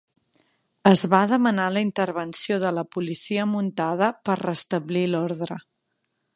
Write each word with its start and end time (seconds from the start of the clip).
Es 0.91 1.03
va 1.11 1.19
demanar 1.31 1.67
la 1.75 1.83
intervenció 1.89 2.57
de 2.65 2.73
la 2.79 2.85
policia 2.97 3.47
muntada 3.53 4.11
per 4.29 4.41
restablir 4.43 5.09
l'ordre. 5.15 5.63